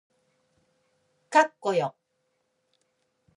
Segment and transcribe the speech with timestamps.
[1.29, 1.93] かっこよ